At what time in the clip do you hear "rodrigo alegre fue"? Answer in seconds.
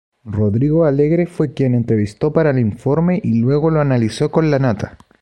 0.25-1.53